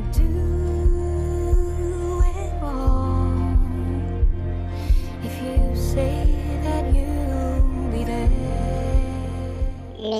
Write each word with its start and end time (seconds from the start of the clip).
Le 0.00 0.04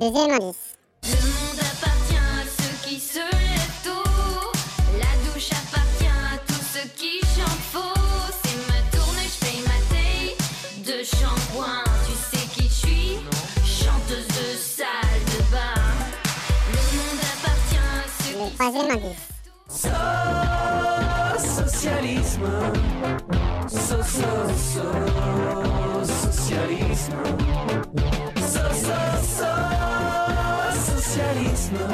deuxième 0.00 0.30
indice. 0.32 0.74
Le 1.04 1.14
monde 1.14 1.60
appartient 1.60 2.16
à 2.16 2.42
ceux 2.44 2.74
qui 2.88 2.98
se 2.98 3.18
lèvent 3.18 3.78
tôt. 3.84 4.10
La 4.98 5.12
douche 5.30 5.50
appartient 5.52 6.06
à 6.06 6.38
tous 6.44 6.64
ceux 6.74 6.88
qui 6.96 7.20
chantent 7.20 7.66
faux. 7.70 8.00
C'est 8.42 8.58
ma 8.66 8.80
tournée, 8.90 9.28
je 9.28 9.38
paye 9.46 9.62
ma 9.62 9.78
taille 9.94 10.34
de 10.84 11.04
shampoing. 11.04 11.84
Tu 12.04 12.14
sais 12.36 12.46
qui 12.52 12.64
je 12.68 12.74
suis? 12.74 13.18
Chanteuse 13.64 14.26
de 14.26 14.56
salle 14.58 15.22
de 15.26 15.38
bain. 15.52 15.80
Le 16.72 16.80
monde 16.96 17.20
appartient 17.22 17.78
à 17.78 18.02
ceux 18.24 18.34
Le 18.38 18.50
troisième 18.56 18.90
indice. 18.90 19.37
Socialisme. 21.68 22.48
So, 23.68 24.02
so, 24.02 24.48
so, 24.56 24.86
socialisme. 26.04 27.22
So, 28.36 28.64
so, 28.72 28.98
so, 29.36 29.52
socialisme. 30.72 31.84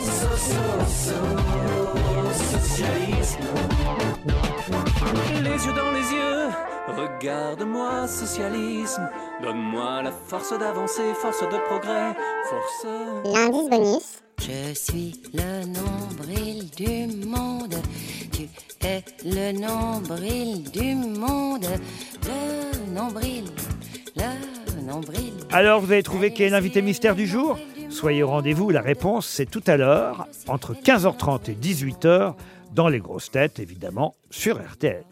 So, 0.00 0.28
so, 0.36 0.62
so, 0.86 1.18
socialisme. 2.52 3.48
Les 5.42 5.58
yeux 5.66 5.72
dans 5.72 5.90
les 5.90 6.08
yeux, 6.12 6.50
regarde-moi, 6.96 8.06
socialisme. 8.06 9.08
Donne-moi 9.42 10.02
la 10.02 10.12
force 10.12 10.56
d'avancer, 10.56 11.14
force 11.14 11.42
de 11.42 11.58
progrès, 11.66 12.14
force. 12.48 12.86
L'indice 13.24 13.68
bonus. 13.68 14.22
Je 14.40 14.74
suis 14.74 15.20
le 15.34 15.66
nombril 15.66 16.70
du 16.70 17.26
monde. 17.26 17.74
Tu 18.32 18.48
es 18.80 19.04
le 19.24 19.52
nombril 19.52 20.62
du 20.70 20.94
monde. 20.94 21.66
Le 22.24 22.94
nombril, 22.94 23.44
le 24.16 24.82
nombril. 24.82 25.34
Alors 25.52 25.80
vous 25.80 25.92
avez 25.92 26.02
trouvé 26.02 26.32
qui 26.32 26.42
est 26.42 26.48
l'invité 26.48 26.80
mystère 26.80 27.14
du 27.14 27.26
jour 27.26 27.58
Soyez 27.90 28.22
au 28.22 28.28
rendez-vous, 28.28 28.70
la 28.70 28.80
réponse 28.80 29.26
c'est 29.26 29.50
tout 29.50 29.64
à 29.66 29.76
l'heure, 29.76 30.26
entre 30.46 30.74
15h30 30.74 31.50
et 31.50 31.54
18h, 31.54 32.34
dans 32.72 32.88
les 32.88 33.00
grosses 33.00 33.30
têtes 33.30 33.58
évidemment, 33.58 34.14
sur 34.30 34.56
RTL. 34.56 35.04